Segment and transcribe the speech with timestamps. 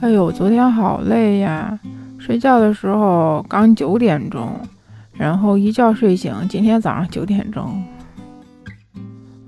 [0.00, 1.76] 哎呦，昨天好累呀！
[2.20, 4.54] 睡觉的时候刚九点钟，
[5.12, 7.82] 然后一觉睡醒，今天早上九点钟。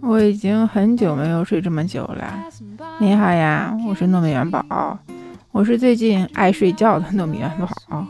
[0.00, 2.34] 我已经很久没有睡这么久了。
[2.98, 4.98] 你好呀，我是糯米元宝，
[5.52, 8.04] 我是最近爱睡觉的糯米元宝。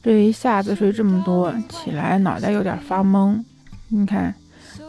[0.00, 3.42] 这一下子睡这么多，起来脑袋有点发懵。
[3.88, 4.32] 你看，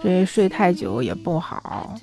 [0.03, 1.95] 这睡太久也不好。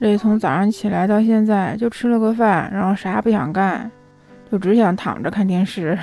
[0.00, 3.90] 这从早上起来到现在，就吃了个饭，然后啥也不想干，
[4.50, 5.98] 就只想躺着看电视。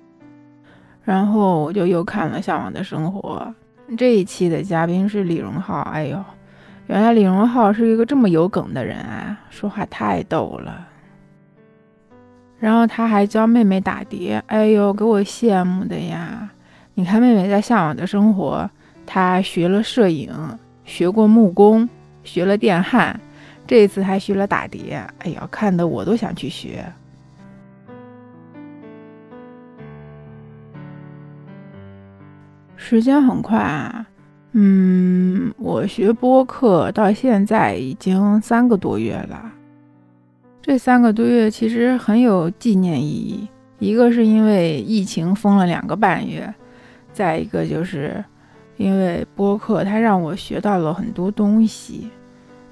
[1.04, 3.54] 然后我就又看了《向往的生活》。
[3.96, 5.80] 这一期的嘉宾是李荣浩。
[5.82, 6.24] 哎呦，
[6.86, 10.88] 原来李荣浩是一个这么有梗的人啊，说话太逗了。
[12.58, 16.48] 然后他还教妹妹打碟，哎呦，给我羡慕的呀！
[16.94, 18.68] 你看妹妹在《向往的生活》，
[19.04, 20.32] 她学了摄影，
[20.82, 21.86] 学过木工。
[22.26, 23.18] 学了电焊，
[23.66, 25.02] 这次还学了打碟。
[25.20, 26.84] 哎呀，看得我都想去学。
[32.76, 34.06] 时间很快啊，
[34.52, 39.52] 嗯，我学播客到现在已经三个多月了。
[40.62, 46.54] 这三个多月其实很有纪念意义，一个是因为疫情封了两个半月，
[47.12, 48.24] 再一个就是
[48.76, 52.10] 因为播客它让我学到了很多东西。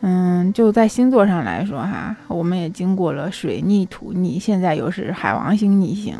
[0.06, 6.14] 嗯，就在星座上来说哈，我们也经过了水逆、土逆，现在又是海王星逆行，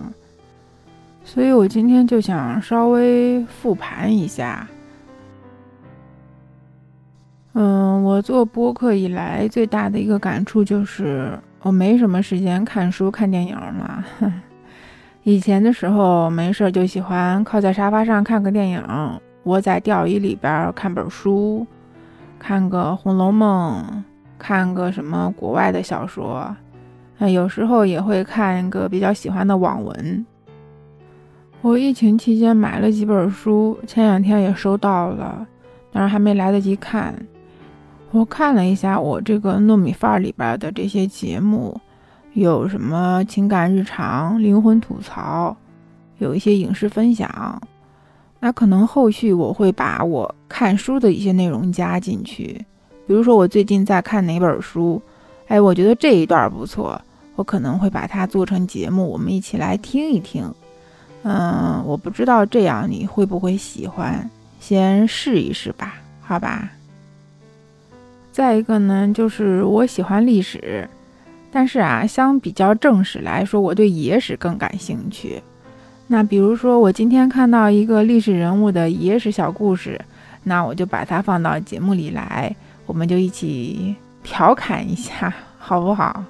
[1.22, 4.66] 所以我今天就想稍微复盘一下。
[7.52, 14.04] 嗯，我做播客以来最大的一个感触就是我没什么时间看书、看电影了。
[15.24, 18.82] 以前的时候没事就喜欢靠在沙发上看个电影，
[19.44, 21.66] 窝在钓鱼里边看本书。
[22.36, 23.82] 看个《红楼梦》，
[24.38, 26.54] 看个什么国外的小说，
[27.20, 30.26] 有时候也会看一个比较喜欢的网文。
[31.62, 35.46] 我疫情期间买了几本书，前两天也收到了，
[35.90, 37.14] 但是还没来得及看。
[38.10, 41.80] 我看了一下我这个糯米饭里边的这些节目，
[42.34, 45.56] 有什么情感日常、灵魂吐槽，
[46.18, 47.58] 有一些影视分享。
[48.44, 52.62] 那可能后续我会把我看书的一些内容加进去，
[53.06, 55.00] 比如说我最近在看哪本书，
[55.46, 57.00] 哎，我觉得这一段不错，
[57.36, 60.44] 我可能会把它做成节目，我们一起来听一听。
[61.22, 64.28] 嗯，我不知道这样你会不会喜欢，
[64.60, 66.70] 先试一试吧，好吧。
[68.30, 70.86] 再一个呢，就是我喜欢历史，
[71.50, 75.42] 但是啊，相比较正史来说，我对野史更感兴趣。
[76.06, 79.98] 那比如说，我今天看到一个历史人物的野史小故事，
[80.42, 82.54] 那我就把它放到节目里来，
[82.86, 86.22] 我们就一起调侃一下，好不好？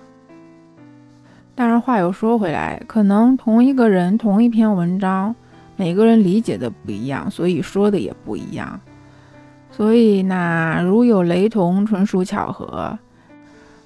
[1.57, 5.35] 当然，话又说回来，可能同一个人同一篇文章，
[5.77, 8.81] 每个人理解的不一样，所以说的也不一样。
[9.71, 12.97] 所以，那如有雷同，纯属巧合。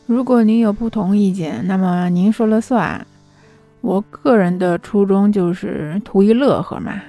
[0.06, 3.06] 如果您有不同意见，那么您说了算。
[3.80, 7.00] 我个人的初衷就是图一乐呵嘛，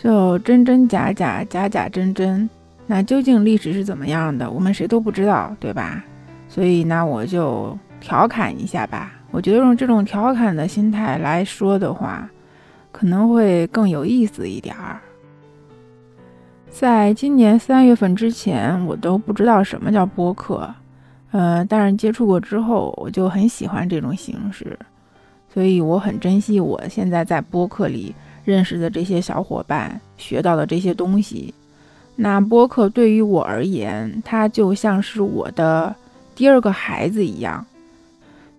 [0.00, 2.48] 就真真假假，假假真真。
[2.86, 6.04] 那究竟历史是怎么样的，我们谁都不知道，对吧？
[6.48, 9.12] 所以那我就调侃一下吧。
[9.30, 12.28] 我觉得用这种调侃的心态来说的话，
[12.90, 15.00] 可能会更有意思一点儿。
[16.68, 20.72] 在今年三月份之前，我都不知道什么叫播客，
[21.30, 24.78] 呃，但是接触过之后，我就很喜欢这种形式。
[25.52, 31.52] 所以我很珍惜我现在在播客里认识的这些小伙伴，学到的这些东西。
[32.16, 35.94] 那播客对于我而言，它就像是我的
[36.34, 37.66] 第二个孩子一样。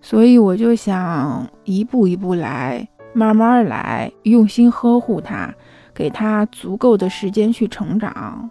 [0.00, 5.52] 所以我就想一步一步来，慢慢来，用心呵护它，
[5.92, 8.48] 给它足够的时间去成长。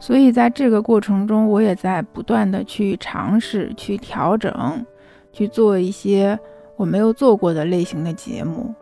[0.00, 4.86] 所以在这个过程中，我也在不断的去尝试、去调整、
[5.30, 6.38] 去做一些。
[6.76, 8.74] 我没有做过的类型的节目，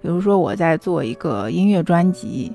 [0.00, 2.52] 比如说我在做一个音乐专辑，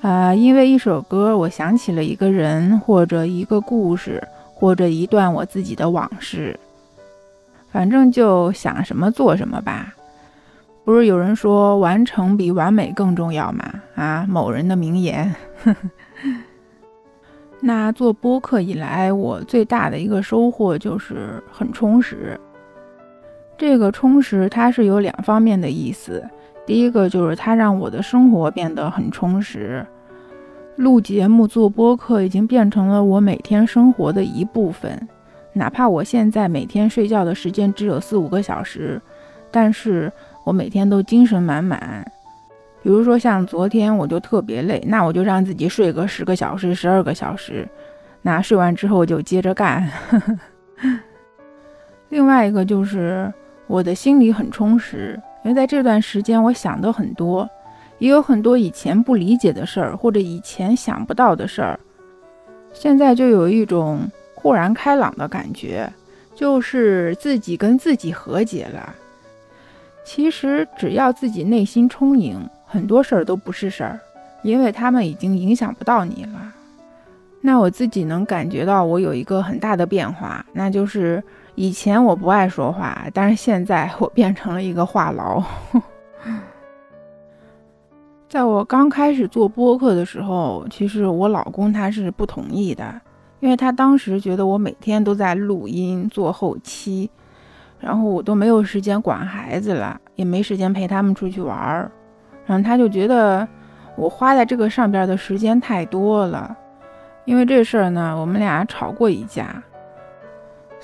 [0.00, 4.22] 啊，因为一首歌，我想起了一个人，或者一个故事，
[4.54, 6.58] 或者一段我自己的往事，
[7.70, 9.94] 反正就想什么做什么吧。
[10.84, 13.64] 不是有人说完成比完美更重要吗？
[13.94, 15.34] 啊，某人的名言。
[17.60, 22.40] 那做播客以来，我最大的一个收获就是很充实。
[23.58, 26.24] 这个充实，它是有两方面的意思。
[26.64, 29.84] 第一个就是它让我的生活变得很充实，
[30.76, 35.08] 录节目、做播客已经变成了我每天生活的一部分。
[35.54, 39.00] 哪怕我现在每天睡觉的时间只有四五个小时，
[39.50, 40.12] 但是
[40.44, 42.06] 我每天都精神满满。
[42.80, 47.68] 比如说像昨天我就特别累，那我就让自己睡个十个小时、十二个小时，
[48.22, 49.90] 那睡完之后就接着干。
[52.10, 53.32] 另外一个就是
[53.68, 57.48] 我的心里很充实，因为在这段时间我想的很多，
[57.98, 61.78] 也有很多以前不理解的事儿，或者以前想不到的事儿，
[62.72, 64.00] 现在就有一种
[64.34, 65.92] 豁然开朗的感觉，
[66.34, 68.94] 就是自己跟自己和解了。
[70.02, 74.00] 其实只要自己内心充盈，很多事儿都不是事儿，
[74.42, 76.54] 因为他们已经影响不到你了。
[77.42, 81.22] 那我自己能感觉到我有一个很大的变化，那就是。
[81.60, 85.42] 以前我不爱说话，但是现在我变成了一个话痨。
[88.28, 92.94] 在我刚开始做播客的时候，其实我老公他是不同意的，
[93.40, 97.10] 因为他当时觉得我每天都在录音做后期，
[97.80, 101.90] 然后我都没有时间管孩子了，也没时间陪他们出去玩儿，
[102.46, 103.48] 然后他就觉得
[103.96, 106.56] 我花在这个上边的时间太多了。
[107.24, 109.60] 因为这事儿呢，我们俩吵过一架。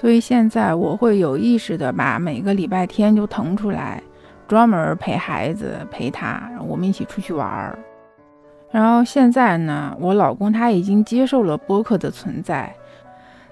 [0.05, 4.03] 所以现在我会有意识的把每个礼拜天就腾出来，
[4.47, 7.79] 专门陪孩子陪他，我们一起出去玩儿。
[8.71, 12.71] 然后现在呢，我老公他已经接受了播客的存在。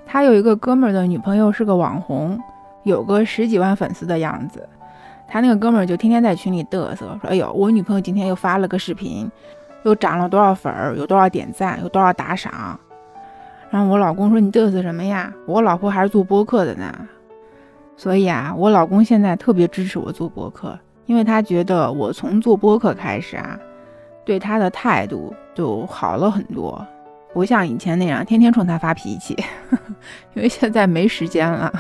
[0.04, 2.38] 他有一个哥们儿的女朋友是个网红，
[2.82, 4.68] 有个十几万粉丝的样子。
[5.26, 9.26] 他那个哥们儿就天天在群里嘚瑟，说：“哎呦，我女朋友今天又发了个视频，
[9.84, 12.78] 又涨了多少粉儿，有多少点赞，有多少打赏。”
[13.72, 15.32] 然后我老公说：“你嘚瑟什么呀？
[15.46, 16.94] 我老婆还是做播客的呢。”
[17.96, 23.58] 所以啊，我老公现在特别支持我做播客，因为他觉得我从做播客开始啊，
[24.26, 26.86] 对他的态度就好了很多，
[27.32, 29.34] 不像以前那样天天冲他发脾气。
[30.36, 31.72] 因为现在没时间了。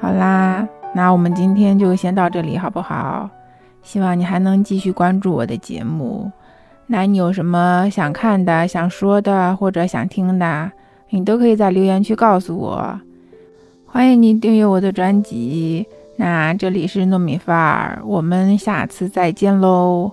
[0.00, 0.66] 好啦。
[0.92, 3.28] 那我们今天就先到这里，好不好？
[3.82, 6.30] 希望你还能继续关注我的节目。
[6.86, 10.70] 那你有什么想看的、想说的或者想听的，
[11.10, 13.00] 你都可以在留言区告诉我。
[13.86, 15.86] 欢迎你订阅我的专辑。
[16.16, 20.12] 那这里是糯米饭儿，我们下次再见喽，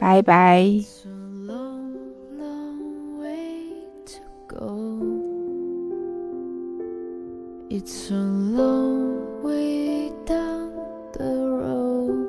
[0.00, 0.64] 拜拜。
[7.74, 10.74] It's a long way down
[11.14, 12.28] the road.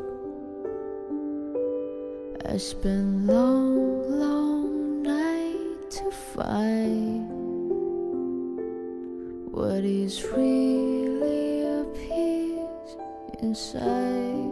[2.45, 7.27] I spent long, long night to find
[9.51, 12.95] what is really a peace
[13.41, 14.47] inside.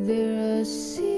[0.00, 1.17] There are seas.